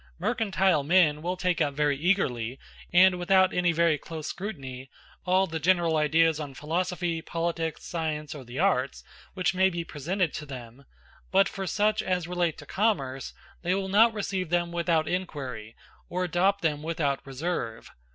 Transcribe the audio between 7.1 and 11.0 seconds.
politics, science, or the arts, which may be presented to them;